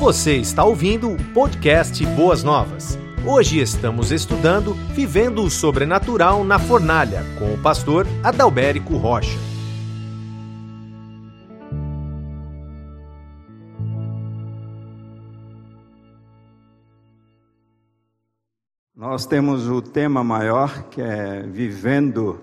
[0.00, 2.98] Você está ouvindo o podcast Boas Novas.
[3.22, 9.38] Hoje estamos estudando Vivendo o Sobrenatural na Fornalha, com o pastor Adalberico Rocha.
[18.96, 22.40] Nós temos o tema maior que é Vivendo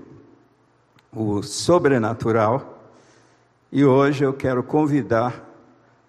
[1.11, 2.93] o Sobrenatural,
[3.71, 5.46] e hoje eu quero convidar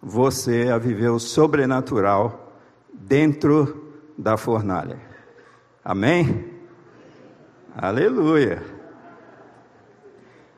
[0.03, 2.53] você a viver o sobrenatural
[2.93, 4.99] dentro da fornalha.
[5.85, 6.53] Amém?
[7.77, 8.63] Aleluia.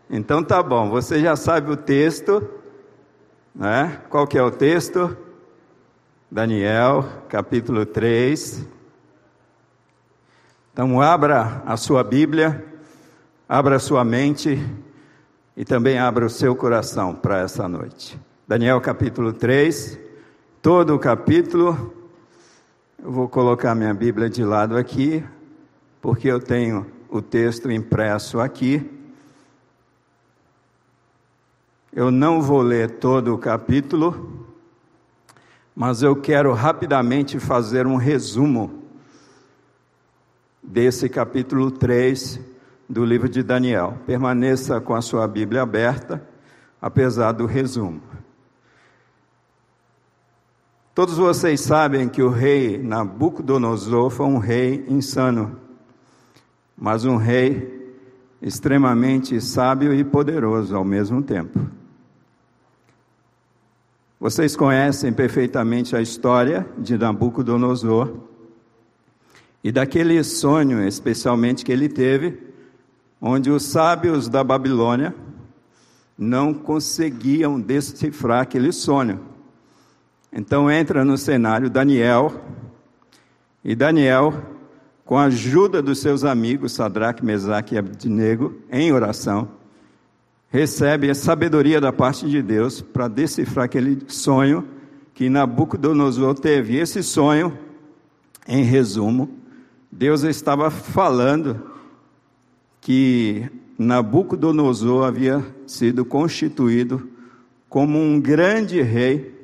[0.08, 2.48] Então tá bom, você já sabe o texto,
[3.54, 4.00] né?
[4.08, 5.16] Qual que é o texto?
[6.30, 8.66] Daniel, capítulo 3.
[10.72, 12.64] Então abra a sua Bíblia,
[13.48, 14.58] abra a sua mente
[15.56, 18.18] e também abra o seu coração para essa noite.
[18.50, 19.96] Daniel capítulo 3,
[20.60, 21.94] todo o capítulo.
[22.98, 25.24] Eu vou colocar minha Bíblia de lado aqui,
[26.02, 28.90] porque eu tenho o texto impresso aqui.
[31.92, 34.48] Eu não vou ler todo o capítulo,
[35.72, 38.82] mas eu quero rapidamente fazer um resumo
[40.60, 42.40] desse capítulo 3
[42.88, 43.96] do livro de Daniel.
[44.04, 46.20] Permaneça com a sua Bíblia aberta,
[46.82, 48.10] apesar do resumo.
[50.92, 55.56] Todos vocês sabem que o rei Nabucodonosor foi um rei insano,
[56.76, 57.94] mas um rei
[58.42, 61.60] extremamente sábio e poderoso ao mesmo tempo.
[64.18, 68.12] Vocês conhecem perfeitamente a história de Nabucodonosor
[69.62, 72.36] e daquele sonho, especialmente que ele teve,
[73.20, 75.14] onde os sábios da Babilônia
[76.18, 79.20] não conseguiam decifrar aquele sonho.
[80.32, 82.32] Então entra no cenário Daniel,
[83.64, 84.32] e Daniel,
[85.04, 89.48] com a ajuda dos seus amigos Sadraque, Mesaque e Abednego, em oração,
[90.48, 94.66] recebe a sabedoria da parte de Deus para decifrar aquele sonho
[95.12, 96.74] que Nabucodonosor teve.
[96.74, 97.58] E esse sonho,
[98.48, 99.28] em resumo,
[99.92, 101.60] Deus estava falando
[102.80, 107.08] que Nabucodonosor havia sido constituído
[107.68, 109.39] como um grande rei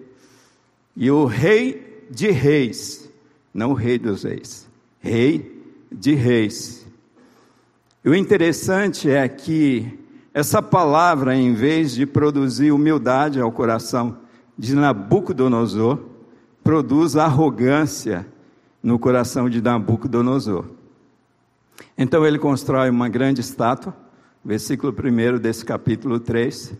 [0.97, 3.11] e o rei de reis,
[3.53, 4.67] não o rei dos reis,
[4.99, 5.62] rei
[5.93, 6.87] de reis.
[8.05, 9.99] E o interessante é que
[10.33, 14.17] essa palavra, em vez de produzir humildade ao coração
[14.57, 15.99] de Nabucodonosor,
[16.62, 18.27] produz arrogância
[18.83, 20.65] no coração de Nabucodonosor.
[21.99, 23.95] Então ele constrói uma grande estátua,
[24.45, 26.75] versículo 1 desse capítulo 3.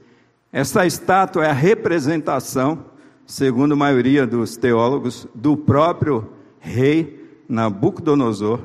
[0.53, 2.85] Essa estátua é a representação
[3.27, 6.29] segundo a maioria dos teólogos, do próprio
[6.61, 8.61] rei Nabucodonosor,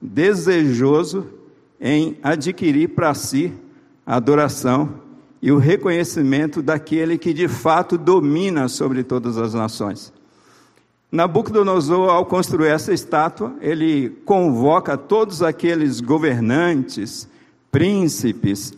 [0.00, 1.26] desejoso
[1.78, 3.52] em adquirir para si
[4.06, 4.94] a adoração
[5.42, 10.12] e o reconhecimento daquele que de fato domina sobre todas as nações.
[11.12, 17.28] Nabucodonosor, ao construir essa estátua, ele convoca todos aqueles governantes,
[17.70, 18.72] príncipes,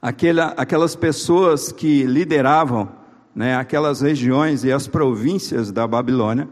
[0.00, 2.99] aquela, aquelas pessoas que lideravam
[3.40, 6.46] né, aquelas regiões e as províncias da Babilônia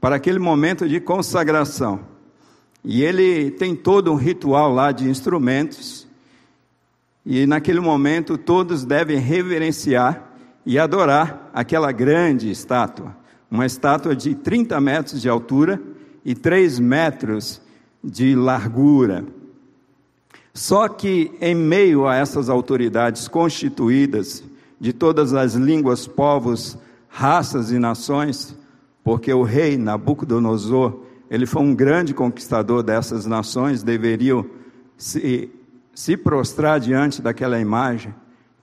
[0.00, 2.00] para aquele momento de consagração.
[2.84, 6.04] E ele tem todo um ritual lá de instrumentos,
[7.24, 10.32] e naquele momento todos devem reverenciar
[10.66, 13.16] e adorar aquela grande estátua,
[13.48, 15.80] uma estátua de 30 metros de altura
[16.24, 17.62] e 3 metros
[18.02, 19.24] de largura.
[20.52, 24.42] Só que em meio a essas autoridades constituídas
[24.82, 26.76] de todas as línguas, povos,
[27.06, 28.58] raças e nações,
[29.04, 34.44] porque o rei Nabucodonosor, ele foi um grande conquistador dessas nações, deveriam
[34.96, 35.48] se,
[35.94, 38.12] se prostrar diante daquela imagem.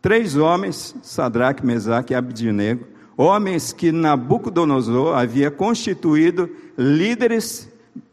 [0.02, 7.72] Três homens, Sadraque, Mesaque e Abdinego, homens que Nabucodonosor havia constituído líderes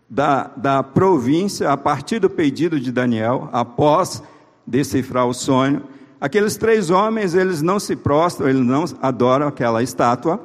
[0.08, 4.22] da, da província a partir do pedido de Daniel, após
[4.64, 5.82] decifrar o sonho,
[6.20, 10.40] Aqueles três homens, eles não se prostram, eles não adoram aquela estátua.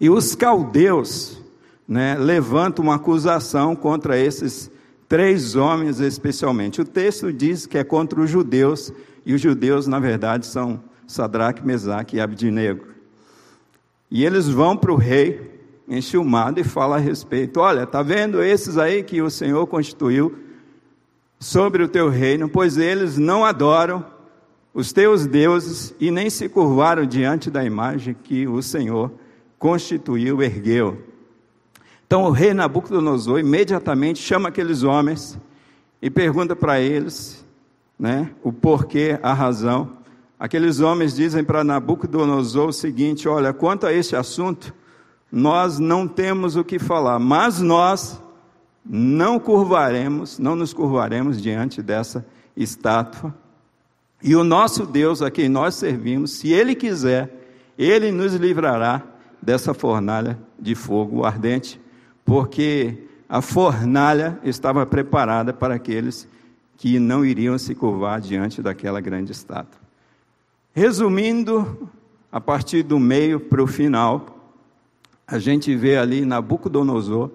[0.00, 1.42] E os caldeus
[1.86, 4.70] né, levantam uma acusação contra esses
[5.08, 6.80] três homens especialmente.
[6.80, 8.92] O texto diz que é contra os judeus,
[9.24, 12.86] e os judeus, na verdade, são Sadraque, Mesaque e Abdinego.
[14.08, 18.78] E eles vão para o rei, enxumado, e falam a respeito: Olha, está vendo esses
[18.78, 20.38] aí que o Senhor constituiu
[21.38, 24.15] sobre o teu reino, pois eles não adoram
[24.76, 29.10] os teus deuses e nem se curvaram diante da imagem que o Senhor
[29.58, 31.02] constituiu, ergueu.
[32.06, 35.38] Então o rei Nabucodonosor imediatamente chama aqueles homens
[36.02, 37.42] e pergunta para eles
[37.98, 39.96] né, o porquê, a razão.
[40.38, 44.74] Aqueles homens dizem para Nabucodonosor o seguinte: Olha, quanto a este assunto,
[45.32, 48.20] nós não temos o que falar, mas nós
[48.84, 53.45] não curvaremos, não nos curvaremos diante dessa estátua.
[54.22, 57.30] E o nosso Deus a quem nós servimos, se Ele quiser,
[57.78, 59.02] Ele nos livrará
[59.40, 61.80] dessa fornalha de fogo ardente,
[62.24, 66.28] porque a fornalha estava preparada para aqueles
[66.76, 69.80] que não iriam se curvar diante daquela grande estátua.
[70.74, 71.88] Resumindo,
[72.30, 74.36] a partir do meio para o final,
[75.26, 77.30] a gente vê ali Nabucodonosor,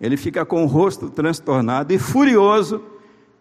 [0.00, 2.82] ele fica com o rosto transtornado e furioso,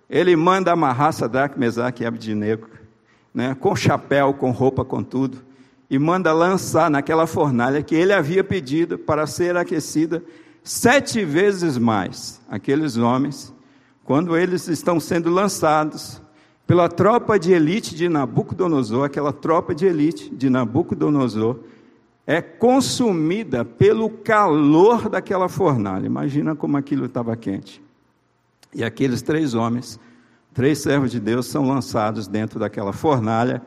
[0.09, 2.67] ele manda amarrar Sadraque, Mesaque e Abdinego,
[3.33, 5.38] né, com chapéu, com roupa, com tudo,
[5.89, 10.23] e manda lançar naquela fornalha que ele havia pedido para ser aquecida
[10.63, 12.41] sete vezes mais.
[12.50, 13.53] Aqueles homens,
[14.03, 16.21] quando eles estão sendo lançados
[16.65, 21.57] pela tropa de elite de Nabucodonosor, aquela tropa de elite de Nabucodonosor,
[22.27, 26.06] é consumida pelo calor daquela fornalha.
[26.06, 27.81] Imagina como aquilo estava quente.
[28.74, 30.00] E aqueles três homens,
[30.54, 33.62] três servos de Deus, são lançados dentro daquela fornalha.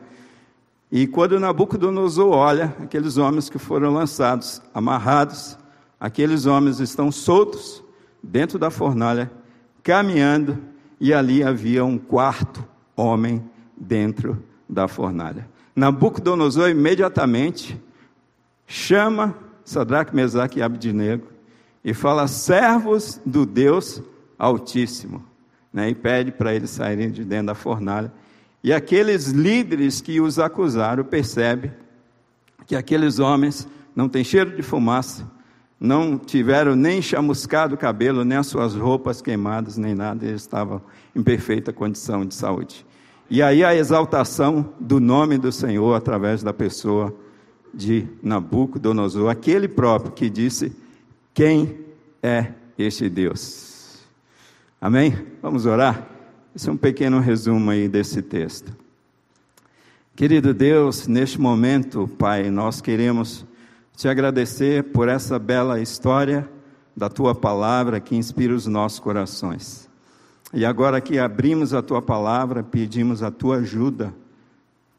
[0.91, 5.57] E quando Nabucodonosor olha, aqueles homens que foram lançados, amarrados,
[5.99, 7.83] aqueles homens estão soltos
[8.21, 9.31] dentro da fornalha,
[9.81, 10.57] caminhando,
[10.99, 12.63] e ali havia um quarto
[12.95, 13.43] homem
[13.75, 15.49] dentro da fornalha.
[15.75, 17.81] Nabucodonosor imediatamente
[18.67, 19.35] chama
[19.65, 21.27] Sadraque, Mesaque e Abdinego
[21.83, 24.01] e fala: servos do Deus
[24.43, 25.23] Altíssimo,
[25.71, 25.89] né?
[25.89, 28.11] e pede para eles saírem de dentro da fornalha.
[28.61, 31.71] E aqueles líderes que os acusaram percebem
[32.67, 35.25] que aqueles homens não têm cheiro de fumaça,
[35.79, 40.81] não tiveram nem chamuscado o cabelo, nem as suas roupas queimadas, nem nada, eles estavam
[41.15, 42.85] em perfeita condição de saúde.
[43.29, 47.15] E aí a exaltação do nome do Senhor através da pessoa
[47.73, 50.75] de Nabucodonosor, aquele próprio que disse:
[51.33, 51.79] Quem
[52.21, 53.62] é este Deus?
[54.83, 55.15] Amém?
[55.41, 56.05] Vamos orar?
[56.53, 58.75] Esse é um pequeno resumo aí desse texto.
[60.13, 63.45] Querido Deus, neste momento, Pai, nós queremos
[63.95, 66.49] te agradecer por essa bela história
[66.93, 69.89] da tua palavra que inspira os nossos corações.
[70.53, 74.13] E agora que abrimos a tua palavra, pedimos a tua ajuda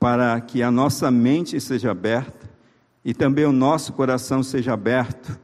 [0.00, 2.48] para que a nossa mente seja aberta
[3.04, 5.38] e também o nosso coração seja aberto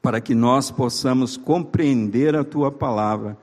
[0.00, 3.36] para que nós possamos compreender a tua palavra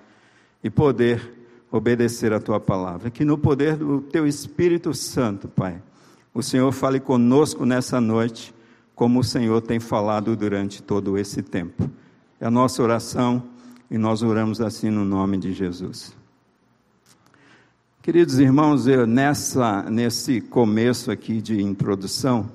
[0.66, 1.32] e poder
[1.72, 3.12] obedecer a tua palavra.
[3.12, 5.80] Que no poder do teu Espírito Santo, Pai,
[6.34, 8.52] o Senhor fale conosco nessa noite,
[8.96, 11.88] como o Senhor tem falado durante todo esse tempo.
[12.42, 13.44] É a nossa oração
[13.92, 16.16] e nós oramos assim no nome de Jesus.
[18.02, 22.50] Queridos irmãos, eu, nessa, nesse começo aqui de introdução,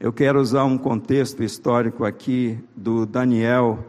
[0.00, 3.84] eu quero usar um contexto histórico aqui do Daniel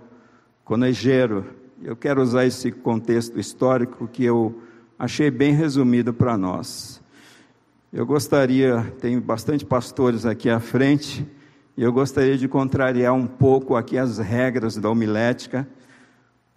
[0.65, 1.62] Conejeiro.
[1.85, 4.57] Eu quero usar esse contexto histórico que eu
[4.97, 7.01] achei bem resumido para nós.
[7.91, 11.27] Eu gostaria, tem bastante pastores aqui à frente,
[11.75, 15.67] e eu gostaria de contrariar um pouco aqui as regras da homilética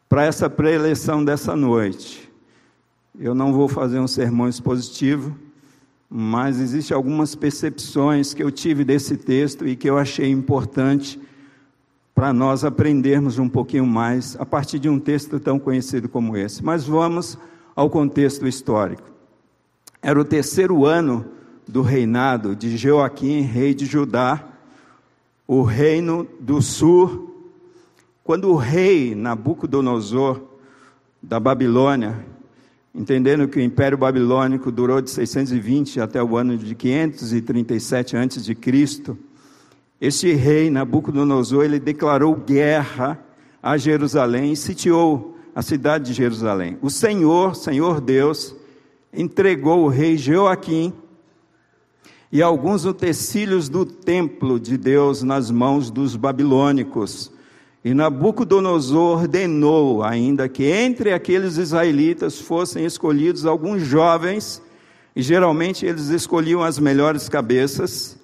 [0.09, 2.33] para essa preleção dessa noite.
[3.19, 5.37] Eu não vou fazer um sermão expositivo,
[6.09, 11.21] mas existem algumas percepções que eu tive desse texto e que eu achei importante
[12.17, 16.65] para nós aprendermos um pouquinho mais a partir de um texto tão conhecido como esse.
[16.65, 17.37] Mas vamos
[17.75, 19.03] ao contexto histórico.
[20.01, 21.27] Era o terceiro ano
[21.69, 24.43] do reinado de Joaquim, rei de Judá,
[25.47, 27.53] o reino do sul,
[28.25, 30.41] quando o rei Nabucodonosor
[31.23, 32.25] da Babilônia
[32.95, 38.57] entendendo que o Império Babilônico durou de 620 até o ano de 537 a.C.,
[40.01, 43.19] este rei Nabucodonosor, ele declarou guerra
[43.63, 46.77] a Jerusalém e sitiou a cidade de Jerusalém.
[46.83, 48.55] O Senhor, Senhor Deus,
[49.13, 50.93] entregou o rei Joaquim
[52.31, 57.33] e alguns utensílios do templo de Deus nas mãos dos babilônicos.
[57.83, 64.61] E Nabucodonosor ordenou ainda que entre aqueles israelitas fossem escolhidos alguns jovens,
[65.15, 68.19] e geralmente eles escolhiam as melhores cabeças,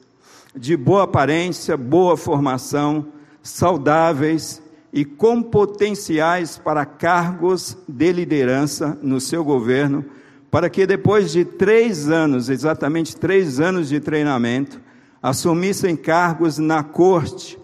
[0.54, 3.06] de boa aparência, boa formação,
[3.42, 10.04] saudáveis e com potenciais para cargos de liderança no seu governo,
[10.50, 14.80] para que depois de três anos, exatamente três anos de treinamento,
[15.22, 17.58] assumissem cargos na corte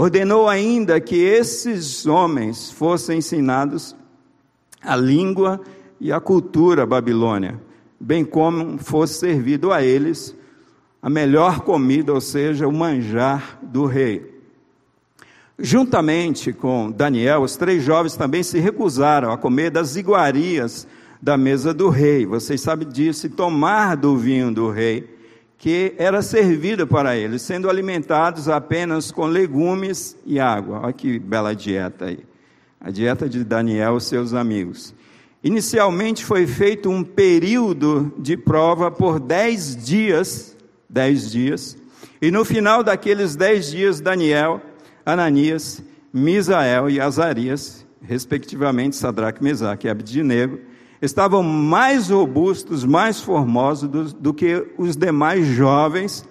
[0.00, 3.96] Ordenou ainda que esses homens fossem ensinados
[4.80, 5.60] a língua
[6.00, 7.60] e a cultura babilônia,
[7.98, 10.36] bem como fosse servido a eles
[11.00, 14.38] a melhor comida, ou seja, o manjar do rei.
[15.58, 20.86] Juntamente com Daniel, os três jovens também se recusaram a comer das iguarias
[21.20, 22.24] da mesa do rei.
[22.26, 25.16] Vocês sabem disso, e tomar do vinho do rei,
[25.56, 30.80] que era servido para eles, sendo alimentados apenas com legumes e água.
[30.84, 32.20] Olha que bela dieta aí.
[32.80, 34.94] A dieta de Daniel e seus amigos.
[35.42, 40.56] Inicialmente foi feito um período de prova por dez dias,
[40.88, 41.76] dez dias,
[42.20, 44.60] e no final daqueles dez dias, Daniel,
[45.04, 50.58] Ananias, Misael e Azarias, respectivamente Sadraque, Mesaque e Abdinego,
[51.00, 56.26] estavam mais robustos, mais formosos do, do que os demais jovens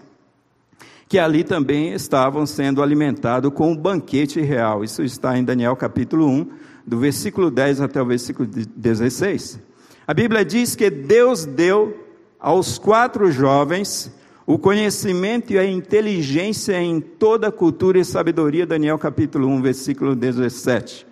[1.08, 4.84] que ali também estavam sendo alimentados com o banquete real.
[4.84, 6.50] Isso está em Daniel capítulo 1,
[6.86, 9.60] do versículo 10 até o versículo 16.
[10.06, 12.06] A Bíblia diz que Deus deu
[12.40, 14.12] aos quatro jovens
[14.48, 20.16] o conhecimento e a inteligência em toda a cultura e sabedoria, Daniel capítulo 1, versículo
[20.16, 21.06] 17.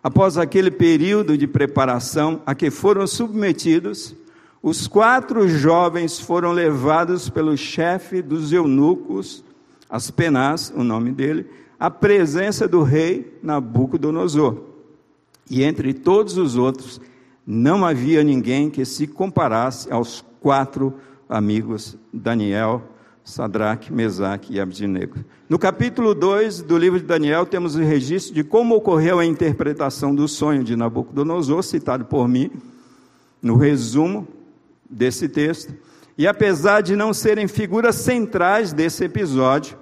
[0.00, 4.14] Após aquele período de preparação a que foram submetidos,
[4.62, 9.44] os quatro jovens foram levados pelo chefe dos eunucos,
[9.90, 11.46] Aspenaz, o nome dele,
[11.80, 14.58] à presença do rei Nabucodonosor.
[15.50, 17.00] E entre todos os outros,
[17.44, 20.94] não havia ninguém que se comparasse aos quatro
[21.28, 22.82] amigos Daniel,
[23.24, 25.16] Sadraque, Mesaque e Abdinego.
[25.48, 30.14] No capítulo 2 do livro de Daniel, temos o registro de como ocorreu a interpretação
[30.14, 32.50] do sonho de Nabucodonosor, citado por mim,
[33.42, 34.28] no resumo
[34.88, 35.74] desse texto.
[36.16, 39.76] E apesar de não serem figuras centrais desse episódio,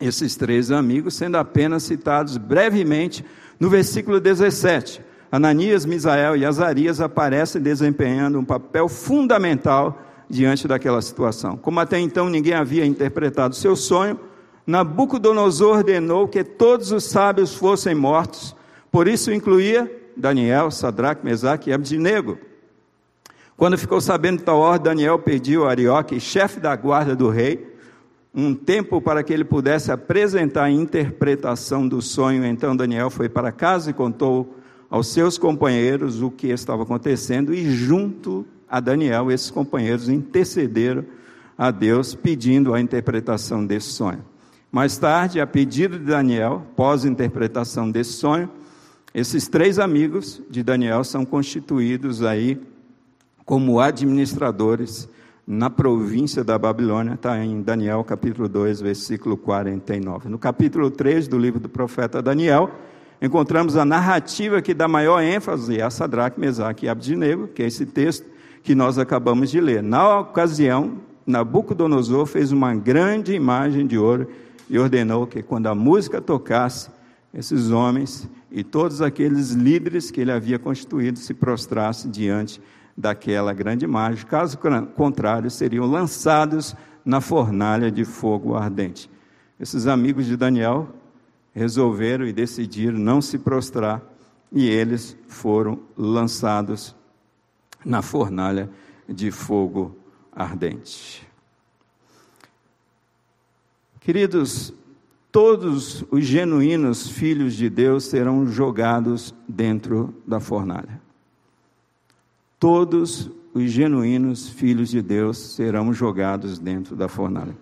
[0.00, 3.24] esses três amigos, sendo apenas citados brevemente
[3.58, 11.56] no versículo 17, Ananias, Misael e Azarias aparecem desempenhando um papel fundamental diante daquela situação.
[11.56, 14.18] Como até então ninguém havia interpretado seu sonho,
[14.66, 18.54] Nabucodonosor ordenou que todos os sábios fossem mortos,
[18.90, 22.38] por isso incluía Daniel, Sadraque, Mesaque e Abdinego.
[23.56, 27.74] Quando ficou sabendo tal ordem, Daniel pediu a Arioque, chefe da guarda do rei,
[28.34, 32.44] um tempo para que ele pudesse apresentar a interpretação do sonho.
[32.44, 34.56] Então Daniel foi para casa e contou
[34.90, 41.04] aos seus companheiros o que estava acontecendo, e junto a Daniel, esses companheiros intercederam
[41.56, 44.24] a Deus pedindo a interpretação desse sonho.
[44.70, 48.50] Mais tarde, a pedido de Daniel, pós interpretação desse sonho,
[49.14, 52.60] esses três amigos de Daniel são constituídos aí
[53.44, 55.08] como administradores
[55.46, 60.28] na província da Babilônia, está em Daniel capítulo 2, versículo 49.
[60.28, 62.70] No capítulo 3 do livro do profeta Daniel,
[63.22, 67.86] encontramos a narrativa que dá maior ênfase a Sadraque, Mesaque e Abdinego, que é esse
[67.86, 68.26] texto
[68.66, 69.80] que nós acabamos de ler.
[69.80, 74.28] Na ocasião, Nabucodonosor fez uma grande imagem de ouro
[74.68, 76.90] e ordenou que quando a música tocasse,
[77.32, 82.60] esses homens e todos aqueles líderes que ele havia constituído se prostrassem diante
[82.96, 84.58] daquela grande imagem, caso
[84.96, 89.08] contrário, seriam lançados na fornalha de fogo ardente.
[89.60, 90.88] Esses amigos de Daniel
[91.54, 94.02] resolveram e decidiram não se prostrar,
[94.50, 96.96] e eles foram lançados
[97.86, 98.68] na fornalha
[99.08, 99.96] de fogo
[100.30, 101.26] ardente.
[104.00, 104.74] Queridos,
[105.32, 111.06] todos os genuínos filhos de Deus serão jogados dentro da fornalha
[112.58, 117.56] todos os genuínos filhos de Deus serão jogados dentro da fornalha.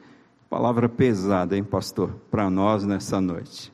[0.48, 3.72] Palavra pesada, hein, pastor, para nós nessa noite.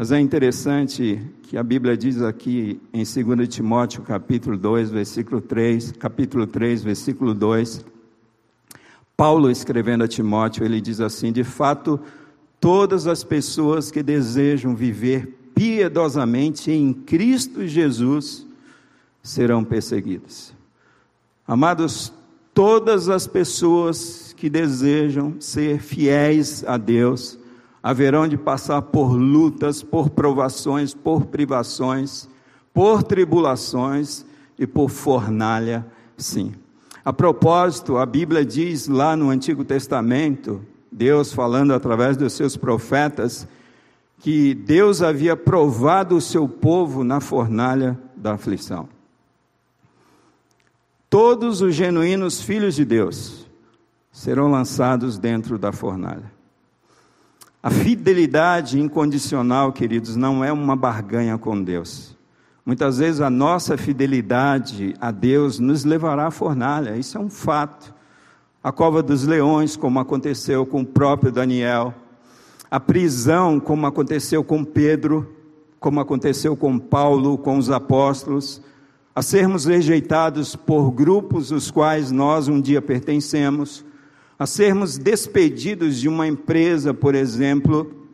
[0.00, 5.92] Mas é interessante que a Bíblia diz aqui em 2 Timóteo, capítulo 2, versículo 3,
[5.92, 7.84] capítulo 3, versículo 2,
[9.14, 12.00] Paulo escrevendo a Timóteo, ele diz assim: "De fato,
[12.58, 18.46] todas as pessoas que desejam viver piedosamente em Cristo Jesus
[19.22, 20.54] serão perseguidas.
[21.46, 22.10] Amados,
[22.54, 27.38] todas as pessoas que desejam ser fiéis a Deus
[27.82, 32.28] haverão de passar por lutas, por provações, por privações,
[32.72, 34.24] por tribulações
[34.58, 36.52] e por fornalha, sim.
[37.04, 40.60] A propósito, a Bíblia diz lá no Antigo Testamento,
[40.92, 43.48] Deus falando através dos seus profetas,
[44.18, 48.86] que Deus havia provado o seu povo na fornalha da aflição.
[51.08, 53.46] Todos os genuínos filhos de Deus
[54.12, 56.30] serão lançados dentro da fornalha.
[57.62, 62.16] A fidelidade incondicional, queridos, não é uma barganha com Deus.
[62.64, 67.94] Muitas vezes a nossa fidelidade a Deus nos levará à fornalha, isso é um fato.
[68.64, 71.94] A cova dos leões, como aconteceu com o próprio Daniel,
[72.70, 75.36] a prisão, como aconteceu com Pedro,
[75.78, 78.62] como aconteceu com Paulo, com os apóstolos,
[79.14, 83.84] a sermos rejeitados por grupos os quais nós um dia pertencemos,
[84.40, 88.08] a sermos despedidos de uma empresa, por exemplo,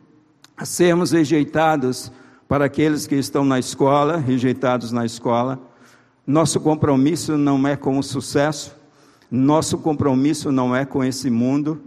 [0.57, 2.11] a sermos rejeitados
[2.49, 5.57] para aqueles que estão na escola, rejeitados na escola.
[6.25, 8.75] Nosso compromisso não é com o sucesso,
[9.31, 11.81] nosso compromisso não é com esse mundo,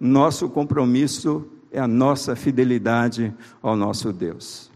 [0.00, 3.30] nosso compromisso é a nossa fidelidade
[3.60, 4.70] ao nosso Deus.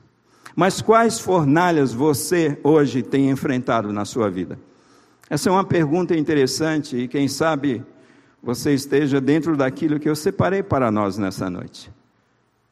[0.54, 4.58] Mas quais fornalhas você hoje tem enfrentado na sua vida?
[5.30, 7.82] Essa é uma pergunta interessante e quem sabe
[8.46, 11.90] você esteja dentro daquilo que eu separei para nós nessa noite.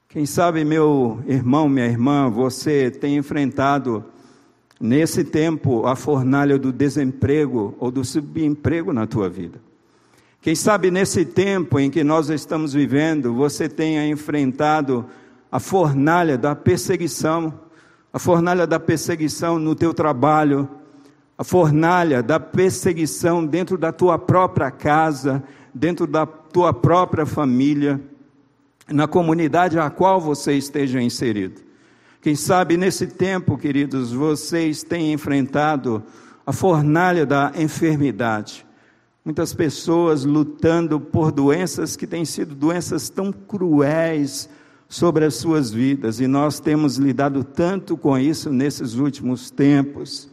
[0.08, 4.04] Quem sabe, meu irmão, minha irmã, você tem enfrentado
[4.80, 9.60] nesse tempo a fornalha do desemprego ou do subemprego na tua vida.
[10.40, 15.04] Quem sabe nesse tempo em que nós estamos vivendo, você tenha enfrentado
[15.50, 17.52] a fornalha da perseguição,
[18.12, 20.68] a fornalha da perseguição no teu trabalho,
[21.36, 25.42] a fornalha da perseguição dentro da tua própria casa,
[25.74, 28.00] dentro da tua própria família,
[28.88, 31.60] na comunidade a qual você esteja inserido.
[32.20, 36.02] Quem sabe nesse tempo, queridos, vocês têm enfrentado
[36.46, 38.64] a fornalha da enfermidade.
[39.24, 44.48] Muitas pessoas lutando por doenças que têm sido doenças tão cruéis
[44.88, 50.28] sobre as suas vidas, e nós temos lidado tanto com isso nesses últimos tempos.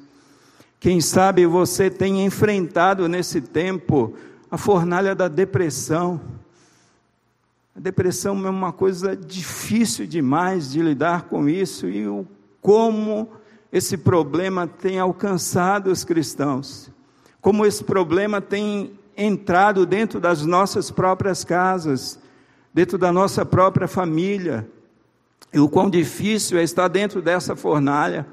[0.80, 4.14] Quem sabe você tem enfrentado nesse tempo
[4.52, 6.20] a fornalha da depressão.
[7.74, 12.28] A depressão é uma coisa difícil demais de lidar com isso e o
[12.60, 13.30] como
[13.72, 16.92] esse problema tem alcançado os cristãos.
[17.40, 22.20] Como esse problema tem entrado dentro das nossas próprias casas,
[22.74, 24.68] dentro da nossa própria família.
[25.54, 28.28] E o quão difícil é estar dentro dessa fornalha.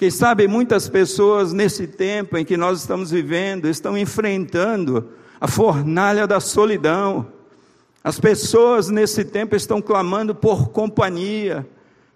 [0.00, 6.26] Quem sabe muitas pessoas nesse tempo em que nós estamos vivendo estão enfrentando a fornalha
[6.26, 7.26] da solidão.
[8.02, 11.68] As pessoas nesse tempo estão clamando por companhia,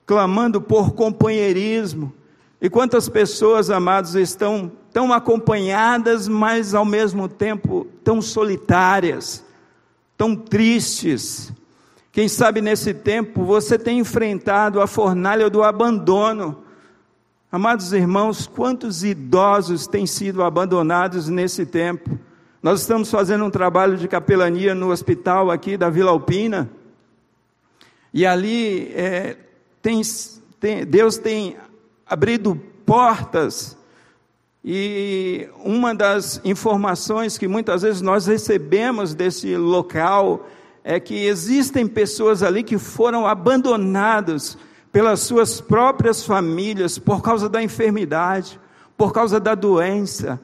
[0.07, 2.11] clamando por companheirismo.
[2.59, 9.45] E quantas pessoas, amados, estão tão acompanhadas, mas ao mesmo tempo tão solitárias,
[10.17, 11.53] tão tristes.
[12.11, 16.64] Quem sabe nesse tempo você tem enfrentado a fornalha do abandono
[17.55, 22.19] Amados irmãos, quantos idosos têm sido abandonados nesse tempo?
[22.61, 26.69] Nós estamos fazendo um trabalho de capelania no hospital aqui da Vila Alpina,
[28.13, 29.37] e ali é,
[29.81, 30.03] tem,
[30.59, 31.57] tem, Deus tem
[32.05, 33.79] abrido portas,
[34.65, 40.49] e uma das informações que muitas vezes nós recebemos desse local
[40.83, 44.59] é que existem pessoas ali que foram abandonadas
[44.95, 48.61] pelas suas próprias famílias, por causa da enfermidade,
[48.97, 50.41] por causa da doença.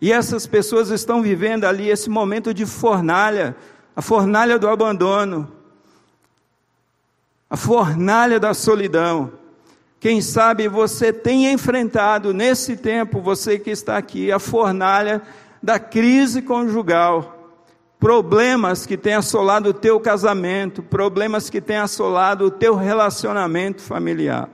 [0.00, 3.54] E essas pessoas estão vivendo ali esse momento de fornalha,
[3.94, 5.52] a fornalha do abandono,
[7.48, 9.34] a fornalha da solidão.
[10.00, 15.22] Quem sabe você tem enfrentado nesse tempo, você que está aqui, a fornalha
[15.62, 17.41] da crise conjugal
[18.02, 24.50] problemas que têm assolado o teu casamento, problemas que têm assolado o teu relacionamento familiar.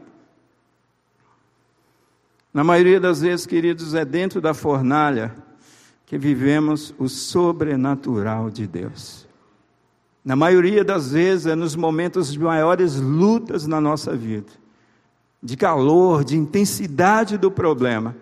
[2.52, 5.34] Na maioria das vezes, queridos, é dentro da fornalha
[6.04, 9.26] que vivemos o sobrenatural de Deus.
[10.22, 14.52] Na maioria das vezes, é nos momentos de maiores lutas na nossa vida,
[15.42, 18.14] de calor, de intensidade do problema,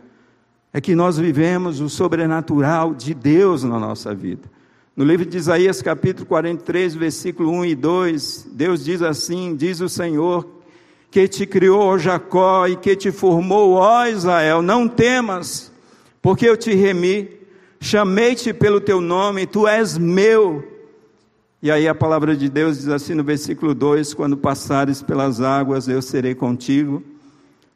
[0.73, 4.55] é que nós vivemos o sobrenatural de Deus na nossa vida.
[4.96, 9.90] No livro de Isaías, capítulo 43, versículo 1 e 2, Deus diz assim: Diz o
[9.90, 10.48] Senhor,
[11.11, 15.70] que te criou, ó Jacó, e que te formou, ó Israel, não temas,
[16.22, 17.28] porque eu te remi,
[17.78, 20.66] chamei-te pelo teu nome, tu és meu.
[21.61, 25.88] E aí a palavra de Deus diz assim no versículo 2: Quando passares pelas águas,
[25.88, 27.02] eu serei contigo.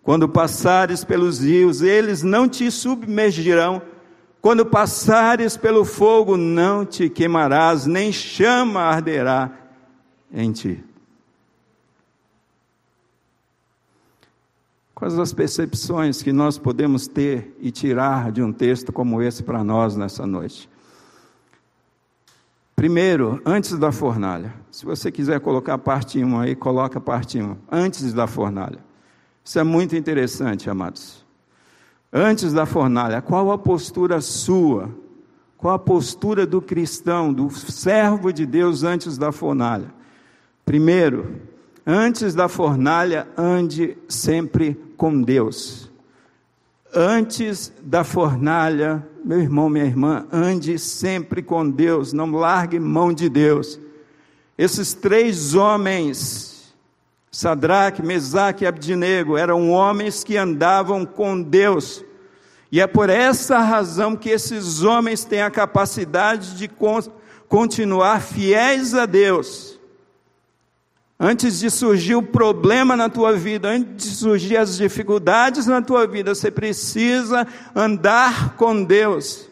[0.02, 3.82] Quando passares pelos rios, eles não te submergirão
[4.40, 9.50] quando passares pelo fogo, não te queimarás, nem chama arderá
[10.32, 10.82] em ti.
[14.94, 19.64] Quais as percepções que nós podemos ter e tirar de um texto como esse para
[19.64, 20.68] nós nessa noite?
[22.76, 24.54] Primeiro, antes da fornalha.
[24.70, 27.56] Se você quiser colocar a parte 1 aí, coloca a parte 1.
[27.70, 28.78] Antes da fornalha.
[29.44, 31.19] Isso é muito interessante, amados.
[32.12, 34.90] Antes da fornalha, qual a postura sua?
[35.56, 39.92] Qual a postura do cristão, do servo de Deus antes da fornalha?
[40.64, 41.42] Primeiro,
[41.86, 45.90] antes da fornalha, ande sempre com Deus.
[46.92, 53.28] Antes da fornalha, meu irmão, minha irmã, ande sempre com Deus, não largue mão de
[53.28, 53.78] Deus.
[54.58, 56.49] Esses três homens,
[57.30, 62.04] Sadraque, Mesaque e Abdinego, eram homens que andavam com Deus.
[62.72, 66.70] E é por essa razão que esses homens têm a capacidade de
[67.48, 69.80] continuar fiéis a Deus
[71.22, 76.06] Antes de surgir o problema na tua vida, antes de surgir as dificuldades na tua
[76.06, 79.46] vida, você precisa andar com Deus.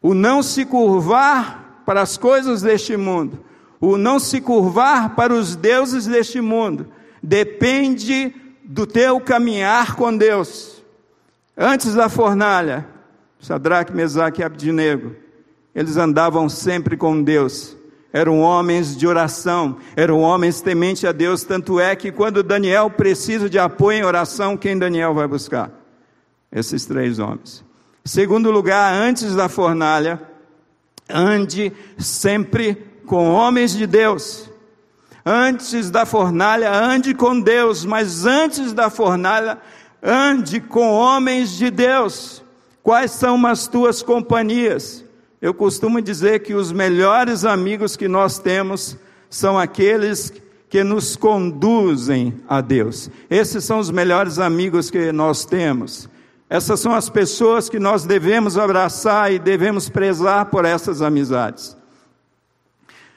[0.00, 3.40] O não se curvar para as coisas deste mundo,
[3.80, 6.86] o não se curvar para os deuses deste mundo,
[7.24, 8.34] depende
[8.64, 10.82] do teu caminhar com Deus.
[11.56, 12.86] Antes da fornalha,
[13.40, 15.14] Sadraque, Mesaque e Abdinego,
[15.74, 17.76] eles andavam sempre com Deus
[18.14, 23.50] eram homens de oração, eram homens tementes a Deus, tanto é que quando Daniel precisa
[23.50, 25.68] de apoio em oração, quem Daniel vai buscar?
[26.52, 27.64] Esses três homens.
[28.04, 30.22] Segundo lugar, antes da fornalha,
[31.10, 34.48] ande sempre com homens de Deus.
[35.24, 39.58] Antes da fornalha, ande com Deus, mas antes da fornalha,
[40.02, 42.42] ande com homens de Deus.
[42.82, 45.02] Quais são as tuas companhias?
[45.40, 48.98] Eu costumo dizer que os melhores amigos que nós temos
[49.30, 50.32] são aqueles
[50.68, 53.10] que nos conduzem a Deus.
[53.30, 56.08] Esses são os melhores amigos que nós temos.
[56.50, 61.76] Essas são as pessoas que nós devemos abraçar e devemos prezar por essas amizades.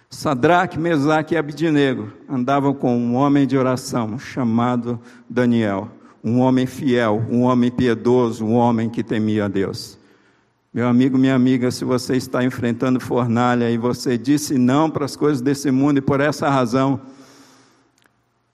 [0.09, 5.89] Sadraque, Mesaque e Abdinego andavam com um homem de oração chamado Daniel,
[6.23, 9.97] um homem fiel, um homem piedoso, um homem que temia a Deus.
[10.73, 15.15] Meu amigo, minha amiga, se você está enfrentando fornalha e você disse não para as
[15.15, 17.01] coisas desse mundo e por essa razão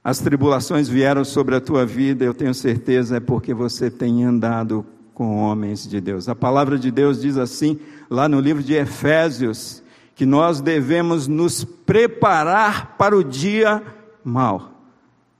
[0.03, 4.85] as tribulações vieram sobre a tua vida, eu tenho certeza é porque você tem andado
[5.13, 6.27] com homens de Deus.
[6.27, 9.82] A palavra de Deus diz assim, lá no livro de Efésios,
[10.15, 13.81] que nós devemos nos preparar para o dia
[14.23, 14.71] mal.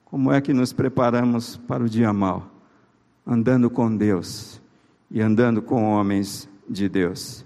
[0.06, 2.48] Como é que nos preparamos para o dia mal?
[3.26, 4.62] Andando com Deus
[5.10, 7.46] e andando com homens de Deus.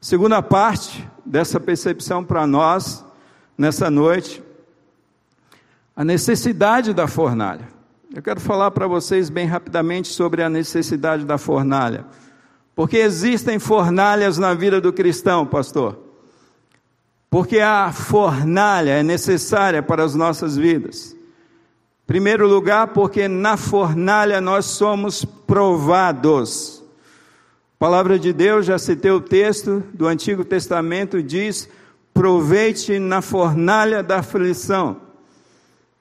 [0.00, 3.04] Segunda parte dessa percepção para nós,
[3.56, 4.42] nessa noite,
[5.96, 7.68] a necessidade da fornalha.
[8.14, 12.04] Eu quero falar para vocês bem rapidamente sobre a necessidade da fornalha.
[12.74, 16.03] Porque existem fornalhas na vida do cristão, pastor.
[17.34, 21.16] Porque a fornalha é necessária para as nossas vidas.
[22.06, 26.80] Primeiro lugar, porque na fornalha nós somos provados.
[27.74, 31.68] A palavra de Deus, já citei o texto do Antigo Testamento, diz:
[32.14, 34.98] proveite na fornalha da aflição.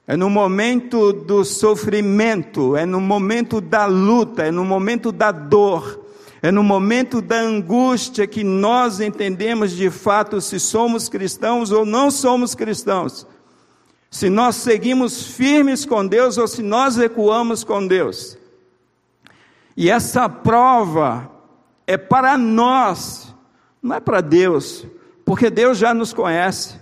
[0.06, 6.03] É no momento do sofrimento, é no momento da luta, é no momento da dor,
[6.43, 12.12] é no momento da angústia que nós entendemos de fato se somos cristãos ou não
[12.12, 13.25] somos cristãos.
[14.12, 18.38] Se nós seguimos firmes com Deus ou se nós recuamos com Deus.
[19.77, 21.32] E essa prova
[21.88, 23.34] é para nós,
[23.82, 24.86] não é para Deus,
[25.23, 26.75] porque Deus já nos conhece.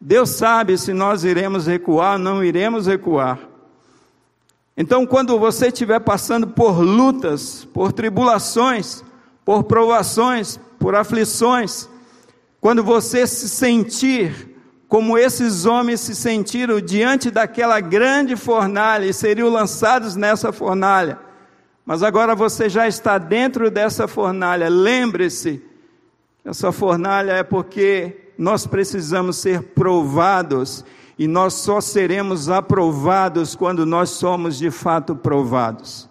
[0.00, 3.38] Deus sabe se nós iremos recuar ou não iremos recuar.
[4.76, 9.04] Então, quando você estiver passando por lutas, por tribulações,
[9.44, 11.88] por provações, por aflições,
[12.60, 14.52] quando você se sentir
[14.88, 21.18] como esses homens se sentiram diante daquela grande fornalha e seriam lançados nessa fornalha,
[21.84, 24.68] mas agora você já está dentro dessa fornalha.
[24.68, 25.62] Lembre-se,
[26.44, 30.84] essa fornalha é porque nós precisamos ser provados
[31.18, 36.08] e nós só seremos aprovados quando nós somos de fato provados.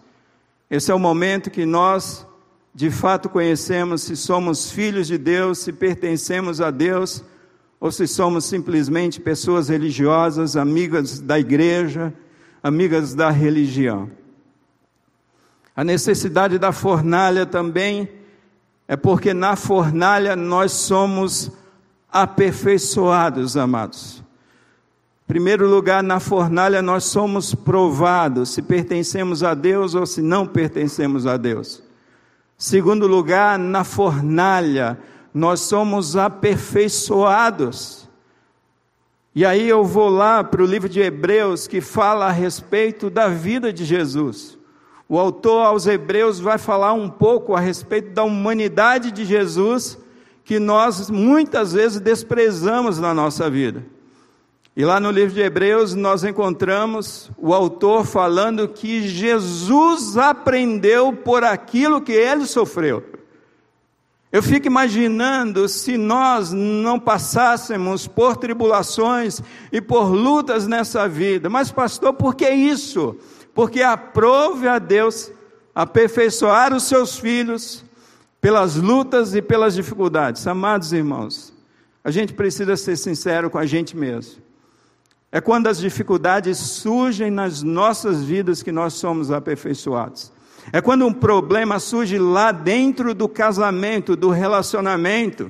[0.69, 2.25] Esse é o momento que nós
[2.75, 7.23] de fato conhecemos se somos filhos de Deus, se pertencemos a Deus,
[7.79, 12.13] ou se somos simplesmente pessoas religiosas, amigas da igreja,
[12.63, 14.09] amigas da religião.
[15.75, 18.09] A necessidade da fornalha também
[18.87, 21.51] é porque na fornalha nós somos
[22.11, 24.22] aperfeiçoados, amados.
[25.33, 31.25] Primeiro lugar, na fornalha nós somos provados se pertencemos a Deus ou se não pertencemos
[31.25, 31.81] a Deus.
[32.55, 34.95] Segundo lugar, na fornalha
[35.33, 38.07] nós somos aperfeiçoados.
[39.33, 43.27] E aí eu vou lá para o livro de Hebreus que fala a respeito da
[43.27, 44.55] vida de Jesus.
[45.09, 49.97] O autor aos Hebreus vai falar um pouco a respeito da humanidade de Jesus
[50.43, 53.92] que nós muitas vezes desprezamos na nossa vida.
[54.75, 61.43] E lá no livro de Hebreus nós encontramos o autor falando que Jesus aprendeu por
[61.43, 63.03] aquilo que ele sofreu.
[64.31, 69.39] Eu fico imaginando se nós não passássemos por tribulações
[69.71, 71.51] e por lutas nessa vida.
[71.51, 73.15] Mas, pastor, por que isso?
[73.53, 75.31] Porque aprove a Deus
[75.75, 77.86] aperfeiçoar os seus filhos
[78.41, 80.47] pelas lutas e pelas dificuldades.
[80.47, 81.53] Amados irmãos,
[82.03, 84.41] a gente precisa ser sincero com a gente mesmo.
[85.35, 90.31] É quando as dificuldades surgem nas nossas vidas que nós somos aperfeiçoados.
[90.71, 95.49] É quando um problema surge lá dentro do casamento, do relacionamento.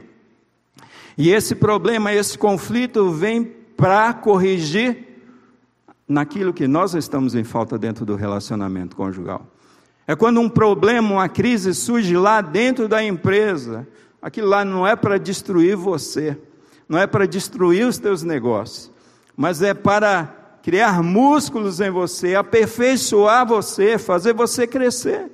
[1.17, 3.43] E esse problema, esse conflito vem
[3.75, 5.19] para corrigir
[6.07, 9.45] naquilo que nós estamos em falta dentro do relacionamento conjugal.
[10.07, 13.85] É quando um problema, uma crise surge lá dentro da empresa.
[14.21, 16.37] Aquilo lá não é para destruir você,
[16.87, 18.92] não é para destruir os teus negócios
[19.35, 25.29] mas é para criar músculos em você, aperfeiçoar você, fazer você crescer.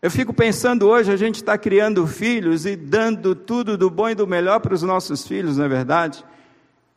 [0.00, 4.14] Eu fico pensando hoje, a gente está criando filhos e dando tudo do bom e
[4.14, 6.24] do melhor para os nossos filhos, não é verdade?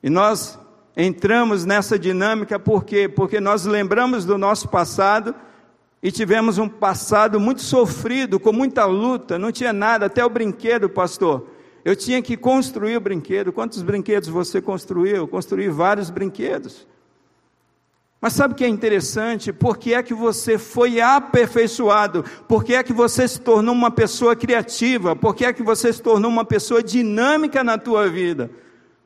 [0.01, 0.57] E nós
[0.95, 3.07] entramos nessa dinâmica por quê?
[3.07, 5.35] Porque nós lembramos do nosso passado
[6.01, 10.87] e tivemos um passado muito sofrido, com muita luta, não tinha nada, até o brinquedo,
[10.89, 11.47] pastor.
[11.85, 13.53] Eu tinha que construir o brinquedo.
[13.53, 15.17] Quantos brinquedos você construiu?
[15.17, 16.87] Eu construí vários brinquedos.
[18.19, 19.53] Mas sabe o que é interessante?
[19.53, 22.25] Por que é que você foi aperfeiçoado?
[22.47, 25.15] Por que é que você se tornou uma pessoa criativa?
[25.15, 28.49] Por que é que você se tornou uma pessoa dinâmica na tua vida?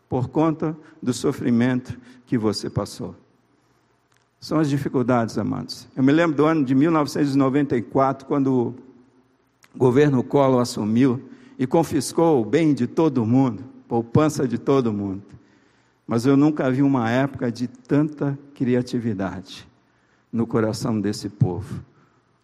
[0.07, 3.13] Por conta do sofrimento que você passou.
[4.39, 5.85] São as dificuldades, amados.
[5.97, 8.73] Eu me lembro do ano de 1994, quando
[9.75, 11.28] o governo Collor assumiu
[11.59, 15.23] e confiscou o bem de todo mundo, poupança de todo mundo.
[16.07, 19.67] Mas eu nunca vi uma época de tanta criatividade
[20.31, 21.83] no coração desse povo.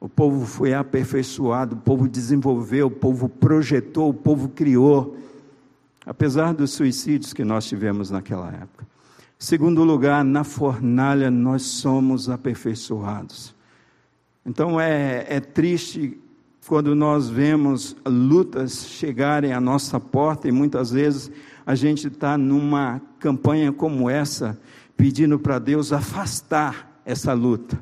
[0.01, 5.15] O povo foi aperfeiçoado, o povo desenvolveu, o povo projetou, o povo criou,
[6.05, 8.85] apesar dos suicídios que nós tivemos naquela época.
[9.39, 13.55] Segundo lugar, na fornalha nós somos aperfeiçoados.
[14.45, 16.19] Então é, é triste
[16.67, 21.31] quando nós vemos lutas chegarem à nossa porta, e muitas vezes
[21.65, 24.59] a gente está numa campanha como essa,
[24.97, 27.79] pedindo para Deus afastar essa luta.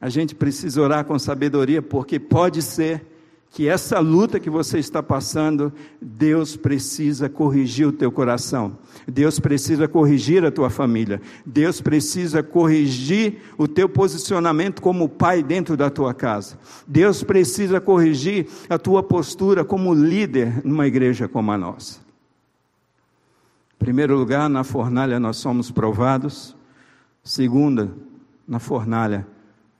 [0.00, 3.04] A gente precisa orar com sabedoria, porque pode ser
[3.50, 9.88] que essa luta que você está passando, Deus precisa corrigir o teu coração, Deus precisa
[9.88, 16.12] corrigir a tua família, Deus precisa corrigir o teu posicionamento como pai dentro da tua
[16.12, 22.00] casa, Deus precisa corrigir a tua postura como líder numa igreja como a nossa.
[23.74, 26.54] Em primeiro lugar, na fornalha nós somos provados,
[27.22, 27.90] segunda,
[28.46, 29.26] na fornalha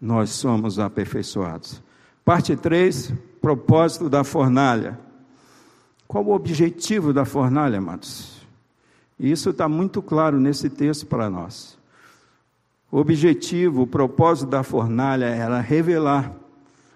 [0.01, 1.83] nós somos aperfeiçoados.
[2.25, 4.99] Parte 3, propósito da fornalha.
[6.07, 8.39] Qual o objetivo da fornalha, amados?
[9.19, 11.79] Isso está muito claro nesse texto para nós.
[12.91, 16.35] O objetivo, o propósito da fornalha era revelar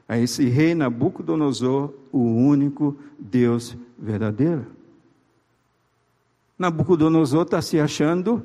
[0.09, 4.67] a esse rei Nabucodonosor o único Deus verdadeiro.
[6.59, 8.45] Nabucodonosor está se achando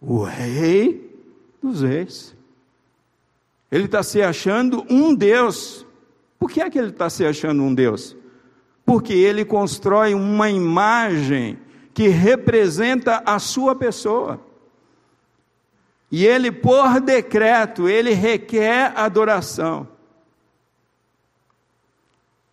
[0.00, 1.14] o rei
[1.62, 2.34] dos reis.
[3.70, 5.84] Ele está se achando um Deus.
[6.38, 8.16] Por que é que ele está se achando um Deus?
[8.84, 11.58] Porque ele constrói uma imagem
[11.94, 14.40] que representa a sua pessoa.
[16.10, 19.88] E ele, por decreto, ele requer adoração.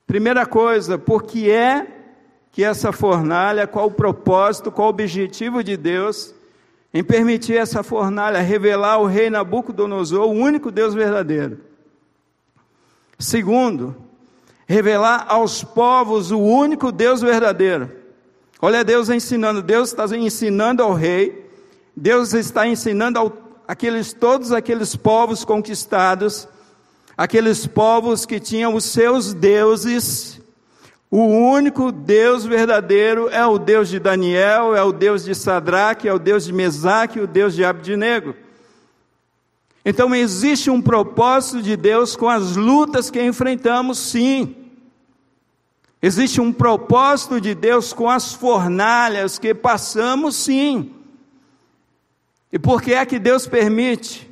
[0.08, 1.88] Primeira coisa, por que é
[2.52, 6.36] que essa fornalha, qual o propósito, qual o objetivo de Deus
[6.94, 11.71] em permitir essa fornalha revelar o rei Nabucodonosor, o único Deus verdadeiro?
[13.22, 13.96] Segundo,
[14.68, 17.92] revelar aos povos o único Deus verdadeiro.
[18.60, 21.50] Olha Deus ensinando, Deus está ensinando ao rei,
[21.96, 23.32] Deus está ensinando ao,
[23.68, 26.48] aqueles, todos aqueles povos conquistados,
[27.16, 30.42] aqueles povos que tinham os seus deuses,
[31.12, 36.14] o único Deus verdadeiro é o Deus de Daniel, é o Deus de Sadraque, é
[36.14, 38.34] o Deus de Mesaque, o Deus de Abdinego.
[39.84, 44.56] Então existe um propósito de Deus com as lutas que enfrentamos, sim.
[46.02, 50.94] Existe um propósito de Deus com as fornalhas que passamos, sim.
[52.52, 54.30] E por que é que Deus permite?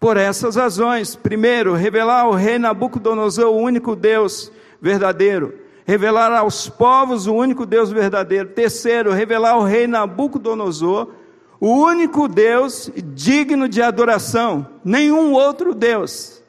[0.00, 1.16] Por essas razões.
[1.16, 5.58] Primeiro, revelar ao rei Nabucodonosor o único Deus verdadeiro.
[5.84, 8.48] Revelar aos povos o único Deus verdadeiro.
[8.50, 11.08] Terceiro, revelar ao rei Nabucodonosor
[11.60, 14.66] o único Deus digno de adoração.
[14.84, 16.42] Nenhum outro Deus,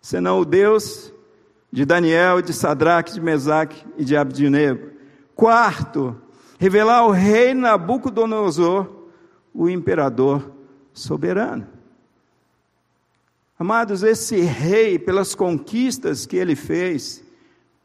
[0.00, 1.12] senão o Deus
[1.70, 4.90] de Daniel, de Sadraque, de Mesaque e de Abdinego.
[5.34, 6.16] Quarto,
[6.58, 8.88] revelar ao rei Nabucodonosor
[9.52, 10.50] o imperador
[10.92, 11.66] soberano.
[13.58, 17.24] Amados, esse rei, pelas conquistas que ele fez,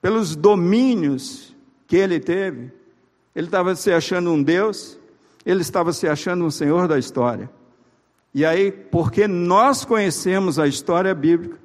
[0.01, 1.55] pelos domínios
[1.87, 2.71] que ele teve,
[3.33, 4.99] ele estava se achando um Deus,
[5.45, 7.49] ele estava se achando um Senhor da história.
[8.33, 11.57] E aí, porque nós conhecemos a história bíblica,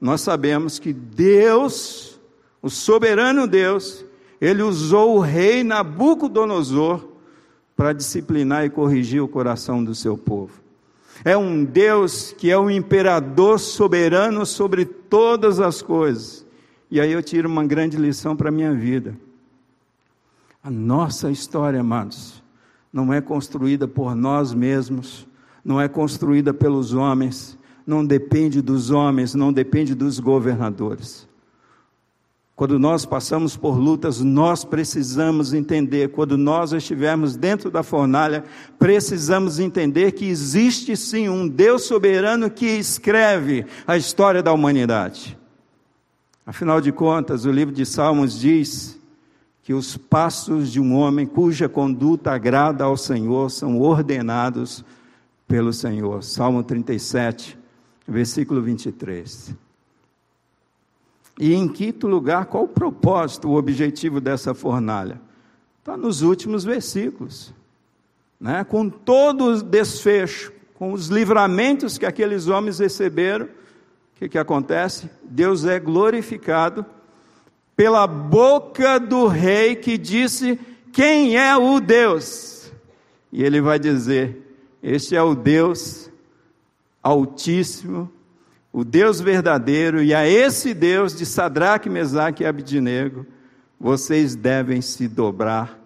[0.00, 2.20] nós sabemos que Deus,
[2.60, 4.04] o soberano Deus,
[4.40, 7.08] ele usou o rei Nabucodonosor
[7.76, 10.60] para disciplinar e corrigir o coração do seu povo.
[11.24, 16.44] É um Deus que é o imperador soberano sobre todas as coisas.
[16.90, 19.16] E aí eu tiro uma grande lição para a minha vida.
[20.62, 22.41] A nossa história, amados,
[22.92, 25.26] não é construída por nós mesmos,
[25.64, 31.26] não é construída pelos homens, não depende dos homens, não depende dos governadores.
[32.54, 38.44] Quando nós passamos por lutas, nós precisamos entender, quando nós estivermos dentro da fornalha,
[38.78, 45.36] precisamos entender que existe sim um Deus soberano que escreve a história da humanidade.
[46.44, 49.00] Afinal de contas, o livro de Salmos diz
[49.62, 54.84] que os passos de um homem cuja conduta agrada ao Senhor são ordenados
[55.46, 56.22] pelo Senhor.
[56.22, 57.56] Salmo 37,
[58.06, 59.54] versículo 23.
[61.38, 65.20] E em quinto lugar, qual o propósito, o objetivo dessa fornalha?
[65.78, 67.54] Está nos últimos versículos.
[68.40, 68.64] Né?
[68.64, 73.48] Com todo o desfecho, com os livramentos que aqueles homens receberam, o
[74.16, 75.08] que, que acontece?
[75.22, 76.84] Deus é glorificado
[77.82, 80.56] pela boca do rei que disse:
[80.92, 82.70] Quem é o Deus?
[83.32, 84.40] E ele vai dizer:
[84.80, 86.08] Este é o Deus
[87.02, 88.08] Altíssimo,
[88.72, 93.26] o Deus verdadeiro, e a esse Deus de Sadraque, Mesaque e Abdinego,
[93.80, 95.76] vocês devem se dobrar.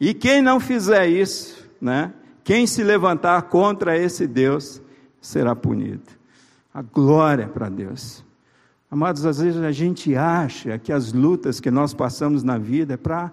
[0.00, 2.12] E quem não fizer isso, né?
[2.42, 4.82] Quem se levantar contra esse Deus
[5.20, 6.10] será punido.
[6.74, 8.25] A glória para Deus.
[8.90, 12.96] Amados, às vezes a gente acha que as lutas que nós passamos na vida é
[12.96, 13.32] para,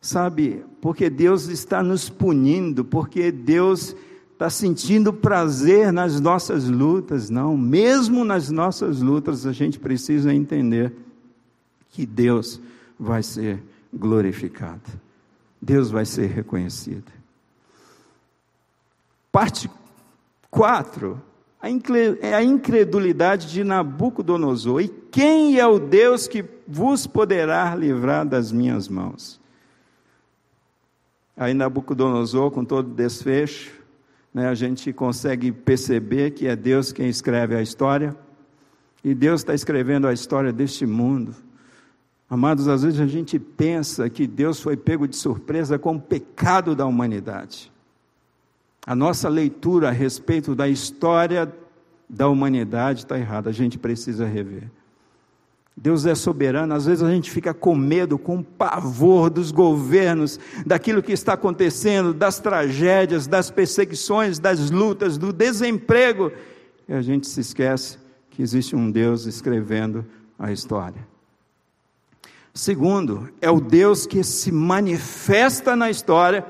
[0.00, 3.94] sabe, porque Deus está nos punindo, porque Deus
[4.32, 7.56] está sentindo prazer nas nossas lutas, não.
[7.56, 10.92] Mesmo nas nossas lutas, a gente precisa entender
[11.90, 12.60] que Deus
[12.98, 14.82] vai ser glorificado,
[15.60, 17.12] Deus vai ser reconhecido.
[19.30, 19.70] Parte
[20.50, 21.31] 4 é
[21.62, 24.82] a incredulidade de Nabucodonosor.
[24.82, 29.40] E quem é o Deus que vos poderá livrar das minhas mãos?
[31.36, 33.80] Aí Nabucodonosor, com todo desfecho,
[34.34, 38.14] né, a gente consegue perceber que é Deus quem escreve a história,
[39.04, 41.34] e Deus está escrevendo a história deste mundo.
[42.28, 46.74] Amados, às vezes a gente pensa que Deus foi pego de surpresa com o pecado
[46.74, 47.71] da humanidade.
[48.86, 51.52] A nossa leitura a respeito da história
[52.08, 54.70] da humanidade está errada, a gente precisa rever.
[55.74, 61.02] Deus é soberano, às vezes a gente fica com medo, com pavor dos governos, daquilo
[61.02, 66.30] que está acontecendo, das tragédias, das perseguições, das lutas, do desemprego,
[66.86, 67.98] e a gente se esquece
[68.30, 70.04] que existe um Deus escrevendo
[70.38, 71.06] a história.
[72.52, 76.44] Segundo, é o Deus que se manifesta na história,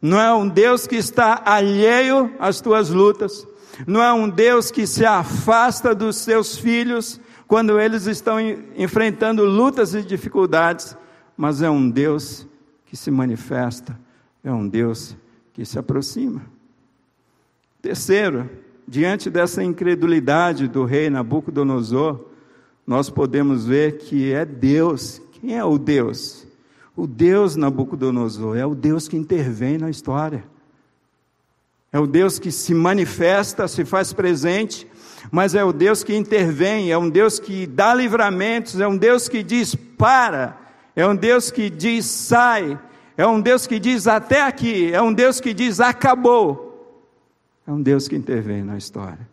[0.00, 3.46] não é um Deus que está alheio às tuas lutas,
[3.86, 8.40] não é um Deus que se afasta dos seus filhos, quando eles estão
[8.76, 10.96] enfrentando lutas e dificuldades,
[11.36, 12.46] mas é um Deus
[12.86, 13.98] que se manifesta,
[14.44, 15.16] é um Deus
[15.52, 16.42] que se aproxima.
[17.82, 18.48] Terceiro,
[18.86, 22.20] diante dessa incredulidade do rei Nabucodonosor,
[22.86, 25.20] nós podemos ver que é Deus.
[25.32, 26.46] Quem é o Deus?
[26.96, 30.44] O Deus Nabucodonosor é o Deus que intervém na história.
[31.92, 34.88] É o Deus que se manifesta, se faz presente
[35.30, 39.28] mas é o Deus que intervém, é um Deus que dá livramentos, é um Deus
[39.28, 40.58] que diz para,
[40.94, 42.78] é um Deus que diz sai,
[43.16, 46.68] é um Deus que diz até aqui, é um Deus que diz acabou.
[47.66, 49.28] É um Deus que intervém na história.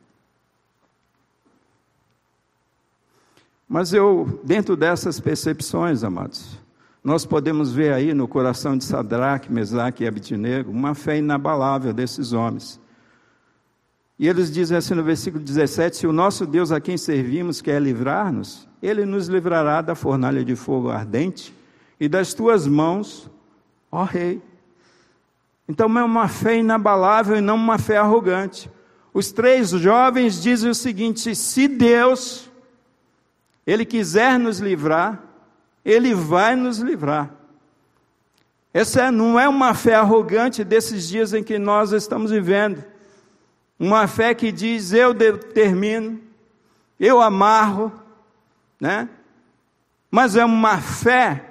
[3.68, 6.58] Mas eu, dentro dessas percepções, amados,
[7.04, 12.34] Nós podemos ver aí no coração de Sadraque, Mesaque e Abidnego uma fé inabalável desses
[12.34, 12.80] homens.
[14.20, 17.82] E eles dizem assim no versículo 17: Se o nosso Deus a quem servimos quer
[17.82, 21.54] livrar-nos, ele nos livrará da fornalha de fogo ardente
[22.00, 23.30] e das tuas mãos,
[23.92, 24.42] ó Rei.
[25.68, 28.70] Então é uma fé inabalável e não uma fé arrogante.
[29.14, 32.50] Os três jovens dizem o seguinte: se Deus,
[33.66, 35.27] Ele quiser nos livrar,
[35.88, 37.32] Ele vai nos livrar.
[38.74, 42.84] Essa não é uma fé arrogante desses dias em que nós estamos vivendo.
[43.80, 46.20] Uma fé que diz: eu determino,
[47.00, 47.90] eu amarro,
[48.82, 49.08] né?
[50.12, 51.46] Mas é uma fé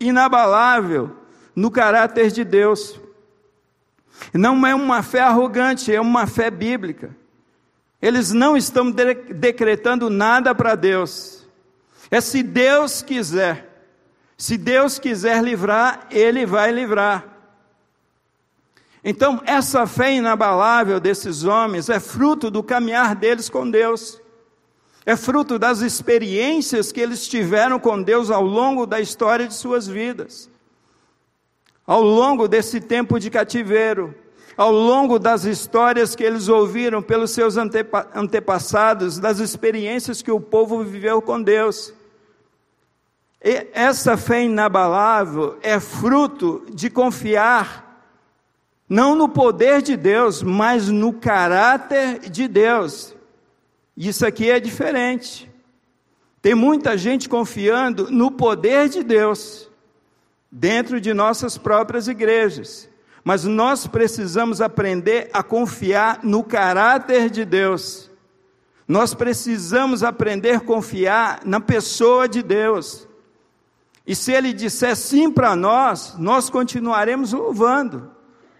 [0.00, 1.16] inabalável
[1.54, 3.00] no caráter de Deus.
[4.34, 7.14] Não é uma fé arrogante, é uma fé bíblica.
[8.02, 11.35] Eles não estão de decretando nada para Deus.
[12.10, 13.66] É se Deus quiser.
[14.36, 17.36] Se Deus quiser livrar, Ele vai livrar.
[19.08, 24.20] Então, essa fé inabalável desses homens é fruto do caminhar deles com Deus,
[25.06, 29.86] é fruto das experiências que eles tiveram com Deus ao longo da história de suas
[29.86, 30.50] vidas,
[31.86, 34.12] ao longo desse tempo de cativeiro,
[34.56, 40.40] ao longo das histórias que eles ouviram pelos seus antepa antepassados, das experiências que o
[40.40, 41.94] povo viveu com Deus.
[43.48, 48.02] E essa fé inabalável é fruto de confiar
[48.88, 53.14] não no poder de Deus, mas no caráter de Deus.
[53.96, 55.48] Isso aqui é diferente.
[56.42, 59.70] Tem muita gente confiando no poder de Deus
[60.50, 62.88] dentro de nossas próprias igrejas.
[63.22, 68.10] Mas nós precisamos aprender a confiar no caráter de Deus.
[68.88, 73.05] Nós precisamos aprender a confiar na pessoa de Deus.
[74.06, 78.16] E se Ele disser sim para nós, nós continuaremos louvando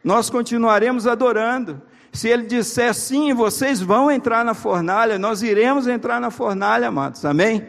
[0.07, 1.83] nós continuaremos adorando.
[2.13, 7.25] Se ele disser sim, vocês vão entrar na fornalha, nós iremos entrar na fornalha, amados,
[7.25, 7.69] amém?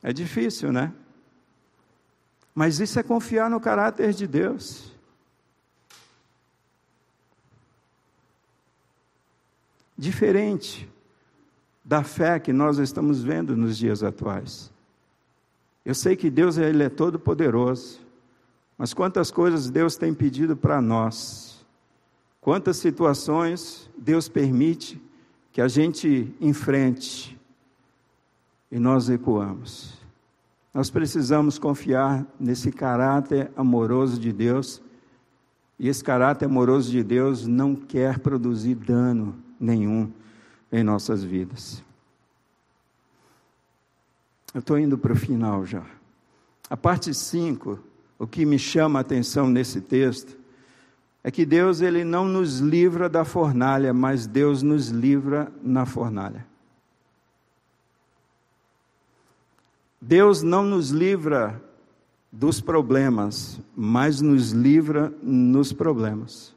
[0.00, 0.92] É difícil, né?
[2.54, 4.92] Mas isso é confiar no caráter de Deus.
[9.98, 10.88] Diferente
[11.84, 14.69] da fé que nós estamos vendo nos dias atuais.
[15.84, 18.00] Eu sei que Deus ele é todo poderoso.
[18.80, 21.66] Mas quantas coisas Deus tem pedido para nós,
[22.40, 24.98] quantas situações Deus permite
[25.52, 27.38] que a gente enfrente
[28.70, 29.98] e nós recuamos.
[30.72, 34.80] Nós precisamos confiar nesse caráter amoroso de Deus,
[35.78, 40.10] e esse caráter amoroso de Deus não quer produzir dano nenhum
[40.72, 41.82] em nossas vidas.
[44.54, 45.84] Eu estou indo para o final já.
[46.68, 47.90] A parte 5
[48.20, 50.38] o que me chama a atenção nesse texto
[51.24, 56.46] é que Deus ele não nos livra da fornalha, mas Deus nos livra na fornalha.
[59.98, 61.62] Deus não nos livra
[62.30, 66.54] dos problemas, mas nos livra nos problemas.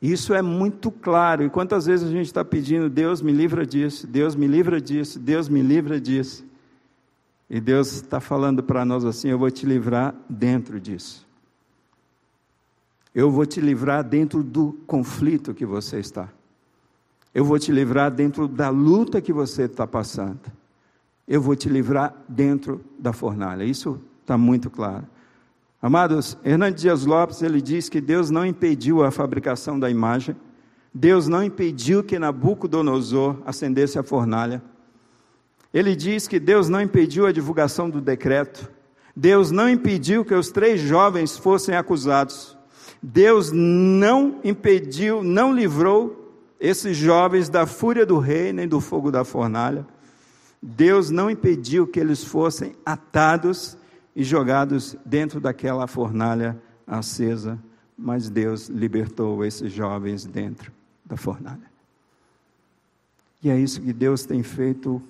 [0.00, 1.42] Isso é muito claro.
[1.42, 5.18] E quantas vezes a gente está pedindo, Deus me livra disso, Deus me livra disso,
[5.18, 6.49] Deus me livra disso.
[7.50, 11.26] E Deus está falando para nós assim: eu vou te livrar dentro disso.
[13.12, 16.28] Eu vou te livrar dentro do conflito que você está.
[17.34, 20.40] Eu vou te livrar dentro da luta que você está passando.
[21.26, 23.64] Eu vou te livrar dentro da fornalha.
[23.64, 25.06] Isso está muito claro.
[25.82, 30.36] Amados, Hernandes Dias Lopes, ele diz que Deus não impediu a fabricação da imagem,
[30.92, 34.62] Deus não impediu que Nabucodonosor acendesse a fornalha,
[35.72, 38.70] ele diz que Deus não impediu a divulgação do decreto,
[39.14, 42.56] Deus não impediu que os três jovens fossem acusados,
[43.02, 46.20] Deus não impediu, não livrou
[46.60, 49.86] esses jovens da fúria do rei, nem do fogo da fornalha.
[50.60, 53.78] Deus não impediu que eles fossem atados
[54.14, 57.58] e jogados dentro daquela fornalha acesa,
[57.96, 60.70] mas Deus libertou esses jovens dentro
[61.04, 61.70] da fornalha.
[63.42, 65.02] E é isso que Deus tem feito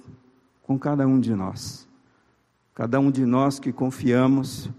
[0.71, 1.89] com cada um de nós.
[2.77, 4.71] Cada um de nós que confiamos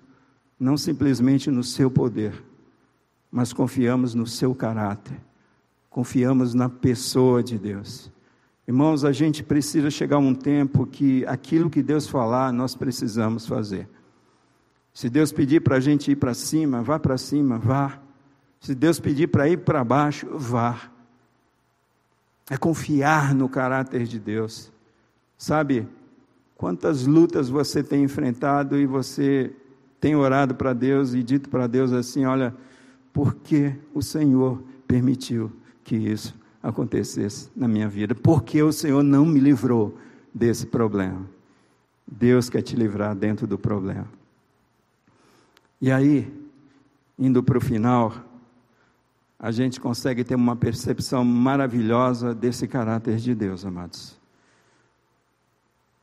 [0.58, 2.42] não simplesmente no seu poder,
[3.30, 5.20] mas confiamos no seu caráter,
[5.90, 8.10] confiamos na pessoa de Deus.
[8.66, 13.46] Irmãos, a gente precisa chegar a um tempo que aquilo que Deus falar, nós precisamos
[13.46, 13.86] fazer.
[14.94, 18.00] Se Deus pedir para a gente ir para cima, vá para cima, vá.
[18.62, 20.90] Se Deus pedir para ir para baixo, vá.
[22.50, 24.72] É confiar no caráter de Deus.
[25.42, 25.88] Sabe,
[26.62, 29.52] Quantas lutas você tem enfrentado e você
[30.00, 32.56] tem orado para Deus e dito para Deus assim: olha,
[33.12, 35.52] por que o Senhor permitiu
[35.84, 38.14] que isso acontecesse na minha vida?
[38.14, 39.98] Por que o Senhor não me livrou
[40.32, 41.26] desse problema?
[42.06, 44.08] Deus quer te livrar dentro do problema.
[45.82, 46.32] E aí,
[47.18, 48.14] indo para o final,
[49.40, 54.21] a gente consegue ter uma percepção maravilhosa desse caráter de Deus, amados.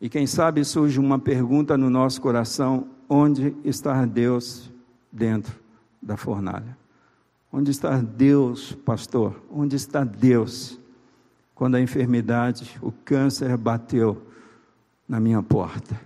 [0.00, 4.70] E quem sabe surge uma pergunta no nosso coração: onde está Deus
[5.10, 5.54] dentro
[6.00, 6.76] da fornalha?
[7.52, 9.42] Onde está Deus, pastor?
[9.50, 10.78] Onde está Deus
[11.54, 14.22] quando a enfermidade, o câncer bateu
[15.08, 16.00] na minha porta?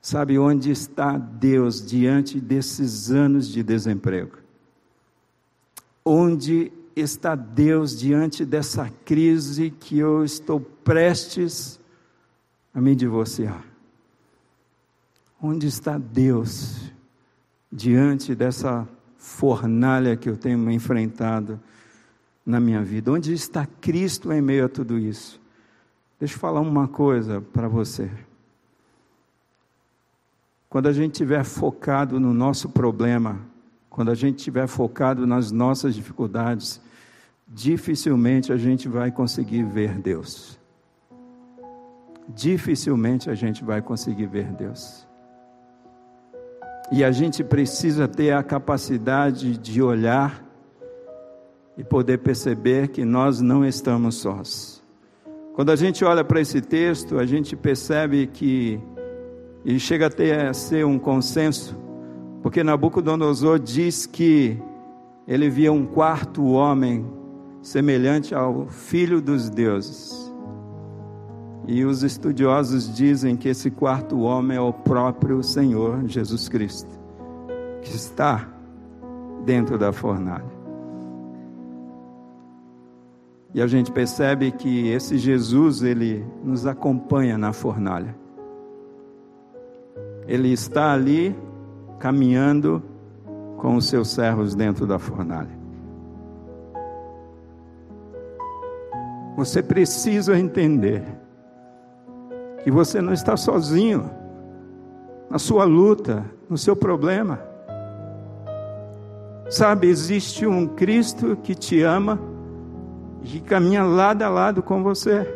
[0.00, 4.38] Sabe onde está Deus diante desses anos de desemprego?
[6.02, 11.77] Onde está Deus diante dessa crise que eu estou prestes
[12.74, 13.64] a me divorciar?
[15.40, 16.92] Onde está Deus
[17.70, 21.60] diante dessa fornalha que eu tenho enfrentado
[22.44, 23.12] na minha vida?
[23.12, 25.40] Onde está Cristo em meio a tudo isso?
[26.18, 28.10] Deixa eu falar uma coisa para você.
[30.68, 33.40] Quando a gente estiver focado no nosso problema,
[33.88, 36.80] quando a gente estiver focado nas nossas dificuldades,
[37.46, 40.57] dificilmente a gente vai conseguir ver Deus
[42.28, 45.06] dificilmente a gente vai conseguir ver Deus.
[46.90, 50.44] E a gente precisa ter a capacidade de olhar
[51.76, 54.82] e poder perceber que nós não estamos sós.
[55.54, 58.80] Quando a gente olha para esse texto, a gente percebe que
[59.64, 61.76] e chega até a ser um consenso,
[62.42, 64.56] porque Nabucodonosor diz que
[65.26, 67.04] ele via um quarto homem
[67.60, 70.27] semelhante ao filho dos deuses.
[71.70, 76.88] E os estudiosos dizem que esse quarto homem é o próprio Senhor Jesus Cristo,
[77.82, 78.48] que está
[79.44, 80.50] dentro da fornalha.
[83.52, 88.16] E a gente percebe que esse Jesus, ele nos acompanha na fornalha.
[90.26, 91.36] Ele está ali
[91.98, 92.82] caminhando
[93.58, 95.58] com os seus servos dentro da fornalha.
[99.36, 101.27] Você precisa entender
[102.68, 104.10] que você não está sozinho
[105.30, 107.40] na sua luta, no seu problema.
[109.48, 112.20] Sabe, existe um Cristo que te ama
[113.22, 115.26] e que caminha lado a lado com você.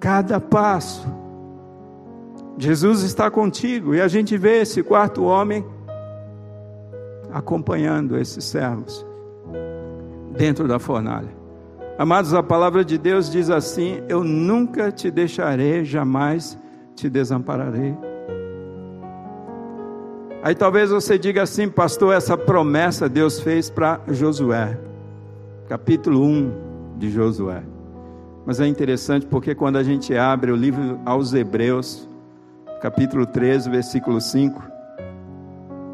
[0.00, 1.06] Cada passo,
[2.58, 5.64] Jesus está contigo e a gente vê esse quarto homem
[7.32, 9.06] acompanhando esses servos
[10.36, 11.39] dentro da fornalha.
[11.98, 16.58] Amados, a palavra de Deus diz assim: Eu nunca te deixarei, jamais
[16.94, 17.96] te desampararei.
[20.42, 24.78] Aí talvez você diga assim, pastor, essa promessa Deus fez para Josué,
[25.68, 27.62] capítulo 1 de Josué.
[28.46, 32.08] Mas é interessante porque quando a gente abre o livro aos Hebreus,
[32.80, 34.62] capítulo 13, versículo 5,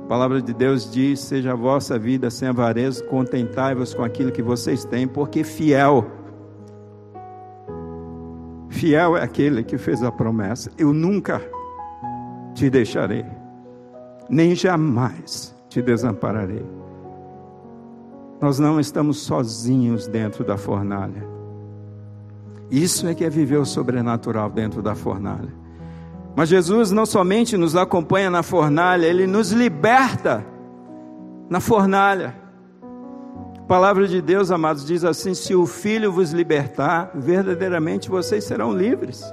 [0.07, 4.41] a palavra de Deus diz: Seja a vossa vida sem avareza, contentai-vos com aquilo que
[4.41, 6.07] vocês têm, porque fiel,
[8.69, 11.43] fiel é aquele que fez a promessa: Eu nunca
[12.55, 13.25] te deixarei,
[14.31, 16.65] nem jamais te desampararei.
[18.41, 21.27] Nós não estamos sozinhos dentro da fornalha.
[22.71, 25.66] Isso é que é viver o sobrenatural dentro da fornalha.
[26.37, 30.45] Mas Jesus não somente nos acompanha na fornalha, ele nos liberta
[31.49, 32.37] na fornalha.
[33.59, 38.71] A palavra de Deus, amados, diz assim: se o Filho vos libertar, verdadeiramente vocês serão
[38.71, 39.25] livres.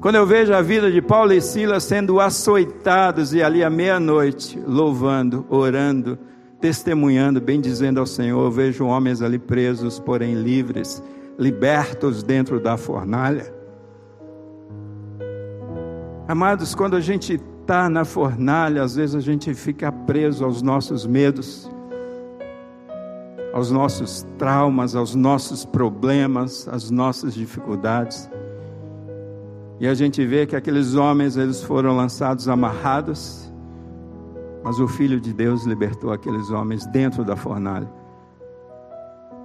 [0.00, 4.58] Quando eu vejo a vida de Paulo e Silas sendo açoitados e ali à meia-noite,
[4.66, 6.18] louvando, orando,
[6.60, 11.02] testemunhando, bendizendo ao Senhor, eu vejo homens ali presos, porém livres,
[11.38, 13.57] libertos dentro da fornalha.
[16.28, 21.06] Amados, quando a gente está na fornalha, às vezes a gente fica preso aos nossos
[21.06, 21.70] medos,
[23.50, 28.28] aos nossos traumas, aos nossos problemas, às nossas dificuldades.
[29.80, 33.50] E a gente vê que aqueles homens, eles foram lançados amarrados,
[34.62, 37.88] mas o Filho de Deus libertou aqueles homens dentro da fornalha.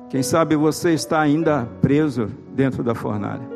[0.09, 3.52] Quem sabe você está ainda preso dentro da fornalha.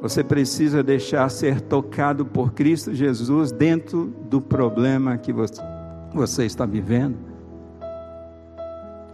[0.00, 7.16] Você precisa deixar ser tocado por Cristo Jesus dentro do problema que você, está vivendo.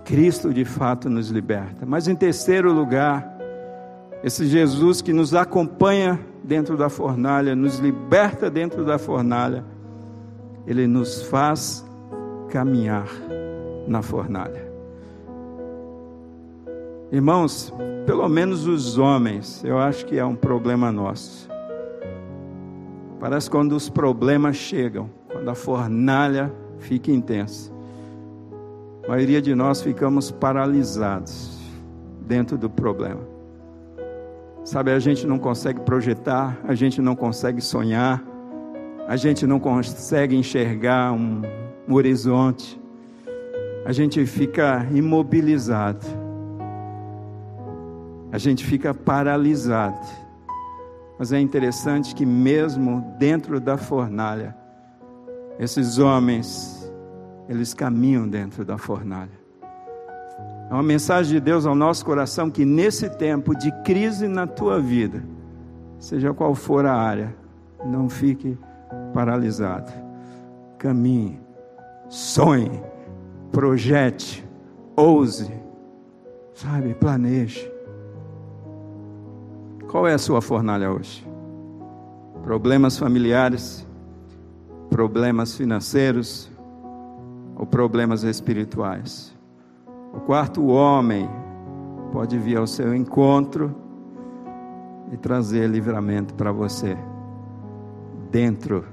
[0.04, 1.86] Cristo de fato nos liberta.
[1.86, 3.38] Mas em terceiro lugar,
[4.24, 9.64] esse Jesus que nos acompanha dentro da fornalha, nos liberta dentro da fornalha,
[10.66, 11.84] ele nos faz
[12.50, 13.08] caminhar
[13.86, 14.70] na fornalha.
[17.10, 17.72] Irmãos,
[18.06, 21.48] pelo menos os homens, eu acho que é um problema nosso.
[23.20, 27.72] Parece quando os problemas chegam, quando a fornalha fica intensa.
[29.04, 31.58] A maioria de nós ficamos paralisados
[32.26, 33.20] dentro do problema.
[34.64, 38.22] Sabe, a gente não consegue projetar, a gente não consegue sonhar,
[39.08, 41.42] a gente não consegue enxergar um,
[41.88, 42.80] horizonte,
[43.84, 46.06] a gente fica imobilizado,
[48.32, 50.00] a gente fica paralisado.
[51.18, 54.56] Mas é interessante que, mesmo dentro da fornalha,
[55.58, 56.90] esses homens
[57.48, 59.42] eles caminham dentro da fornalha.
[60.70, 64.80] É uma mensagem de Deus ao nosso coração que nesse tempo de crise na tua
[64.80, 65.22] vida,
[65.98, 67.34] seja qual for a área,
[67.84, 68.56] não fique
[69.12, 69.92] paralisado.
[70.78, 71.38] Caminhe,
[72.08, 72.82] sonhe,
[73.50, 74.44] projete,
[74.96, 75.52] ouse,
[76.54, 77.71] sabe, planeje.
[79.92, 81.22] Qual é a sua fornalha hoje?
[82.42, 83.86] Problemas familiares,
[84.88, 86.50] problemas financeiros,
[87.54, 89.36] ou problemas espirituais.
[90.14, 91.28] O quarto homem
[92.10, 93.76] pode vir ao seu encontro
[95.12, 96.96] e trazer livramento para você
[98.30, 98.86] dentro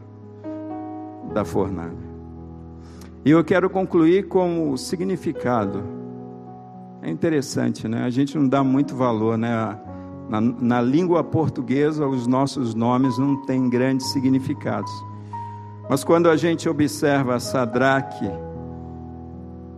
[1.34, 2.10] da fornalha.
[3.24, 5.82] E eu quero concluir com o significado.
[7.02, 8.04] É interessante, né?
[8.04, 9.80] A gente não dá muito valor, né?
[10.30, 14.92] Na, na língua portuguesa, os nossos nomes não têm grandes significados.
[15.90, 18.30] Mas quando a gente observa Sadraque,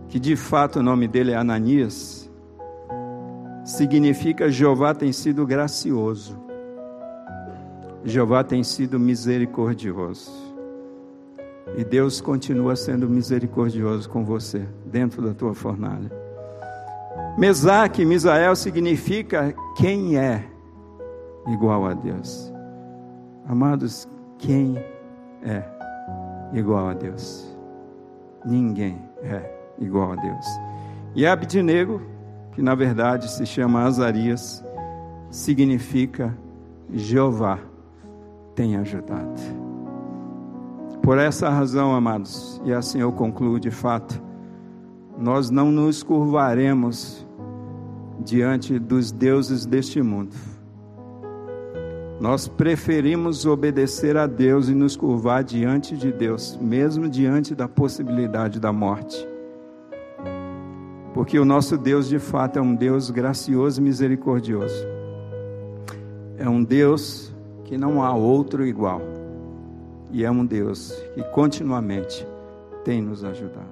[0.08, 2.30] que de fato o nome dele é Ananias,
[3.64, 6.38] significa Jeová tem sido gracioso,
[8.04, 10.30] Jeová tem sido misericordioso.
[11.78, 16.21] E Deus continua sendo misericordioso com você, dentro da tua fornalha.
[17.36, 20.44] Mesaque, Misael significa quem é
[21.48, 22.52] igual a Deus.
[23.46, 24.06] Amados,
[24.38, 24.76] quem
[25.42, 25.62] é
[26.52, 27.56] igual a Deus?
[28.44, 30.46] Ninguém é igual a Deus.
[31.14, 32.02] E Abdinego,
[32.52, 34.64] que na verdade se chama Azarias,
[35.30, 36.36] significa
[36.90, 37.58] Jeová
[38.54, 39.40] tem ajudado.
[41.02, 44.22] Por essa razão, amados, e assim eu concluo de fato,
[45.22, 47.24] nós não nos curvaremos
[48.24, 50.34] diante dos deuses deste mundo.
[52.20, 58.58] Nós preferimos obedecer a Deus e nos curvar diante de Deus, mesmo diante da possibilidade
[58.58, 59.16] da morte.
[61.14, 64.84] Porque o nosso Deus de fato é um Deus gracioso e misericordioso.
[66.36, 67.32] É um Deus
[67.64, 69.00] que não há outro igual.
[70.10, 72.26] E é um Deus que continuamente
[72.84, 73.71] tem nos ajudado.